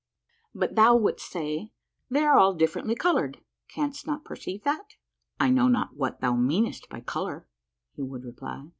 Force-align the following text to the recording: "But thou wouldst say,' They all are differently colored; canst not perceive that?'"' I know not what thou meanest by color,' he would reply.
"But 0.55 0.73
thou 0.73 0.95
wouldst 0.95 1.29
say,' 1.29 1.69
They 2.09 2.25
all 2.25 2.53
are 2.53 2.57
differently 2.57 2.95
colored; 2.95 3.37
canst 3.67 4.07
not 4.07 4.25
perceive 4.25 4.63
that?'"' 4.63 4.95
I 5.39 5.51
know 5.51 5.67
not 5.67 5.95
what 5.95 6.21
thou 6.21 6.35
meanest 6.35 6.89
by 6.89 7.01
color,' 7.01 7.45
he 7.95 8.01
would 8.01 8.23
reply. 8.25 8.65